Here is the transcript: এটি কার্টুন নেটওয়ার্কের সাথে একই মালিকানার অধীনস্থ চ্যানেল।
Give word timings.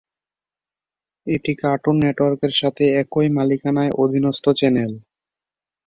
এটি 1.27 1.51
কার্টুন 1.61 1.95
নেটওয়ার্কের 2.03 2.53
সাথে 2.61 2.83
একই 3.01 3.27
মালিকানার 3.37 3.89
অধীনস্থ 4.03 4.45
চ্যানেল। 4.59 4.91